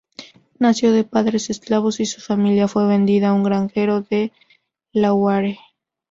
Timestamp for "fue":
2.67-2.87